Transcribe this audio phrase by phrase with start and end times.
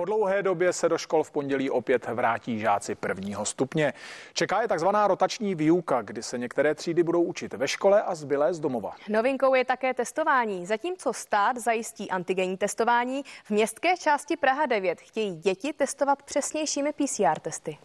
[0.00, 3.92] Po dlouhé době se do škol v pondělí opět vrátí žáci prvního stupně.
[4.32, 8.54] Čeká je takzvaná rotační výuka, kdy se některé třídy budou učit ve škole a zbylé
[8.54, 8.92] z domova.
[9.08, 10.66] Novinkou je také testování.
[10.66, 17.40] Zatímco stát zajistí antigenní testování, v městské části Praha 9 chtějí děti testovat přesnějšími PCR
[17.40, 17.78] testy.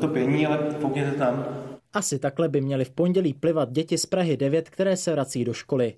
[0.00, 1.46] To pění, ale koukněte tam.
[1.92, 5.52] Asi takhle by měli v pondělí plivat děti z Prahy 9, které se vrací do
[5.52, 5.94] školy.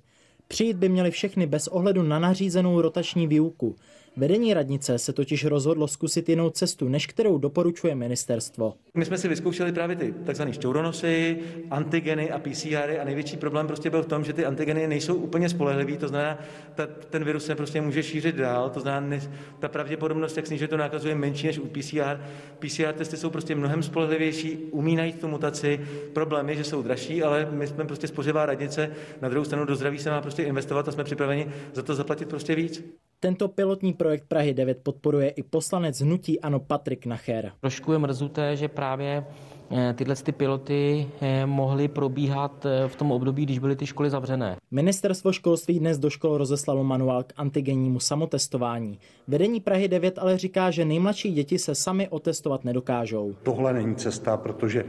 [0.48, 3.76] Přijít by měli všechny bez ohledu na nařízenou rotační výuku.
[4.18, 8.74] Vedení radnice se totiž rozhodlo zkusit jinou cestu, než kterou doporučuje ministerstvo.
[8.94, 11.38] My jsme si vyzkoušeli právě ty takzvané šťouronosy,
[11.70, 15.48] antigeny a PCR a největší problém prostě byl v tom, že ty antigeny nejsou úplně
[15.48, 16.38] spolehlivé, to znamená,
[16.74, 19.20] ta, ten virus se prostě může šířit dál, to znamená, ne,
[19.58, 22.20] ta pravděpodobnost, jak snižuje to nákazu, je menší než u PCR.
[22.58, 25.80] PCR testy jsou prostě mnohem spolehlivější, umí najít tu mutaci.
[26.12, 28.90] Problém je, že jsou dražší, ale my jsme prostě spořivá radnice,
[29.22, 32.28] na druhou stranu do zdraví se má prostě investovat a jsme připraveni za to zaplatit
[32.28, 32.84] prostě víc.
[33.20, 37.52] Tento pilotní projekt Prahy 9 podporuje i poslanec hnutí Ano Patrik Nacher.
[37.60, 39.24] Trošku je mrzuté, že právě
[39.70, 44.10] eh, tyhle ty piloty eh, mohly probíhat eh, v tom období, když byly ty školy
[44.10, 44.56] zavřené.
[44.70, 48.98] Ministerstvo školství dnes do škol rozeslalo manuál k antigennímu samotestování.
[49.28, 53.34] Vedení Prahy 9 ale říká, že nejmladší děti se sami otestovat nedokážou.
[53.42, 54.84] Tohle není cesta, protože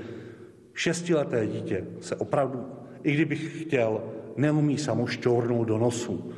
[0.74, 2.66] šestileté dítě se opravdu,
[3.04, 4.02] i kdybych chtěl,
[4.38, 6.34] neumí samo šťournout do nosu.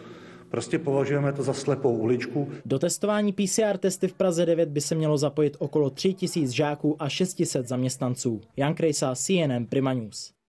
[0.50, 2.52] Prostě považujeme to za slepou uličku.
[2.66, 7.10] Do testování PCR testy v Praze 9 by se mělo zapojit okolo 3000 žáků a
[7.10, 8.42] 600 zaměstnanců.
[8.58, 10.39] Jan Krejsa, CNN Prima News.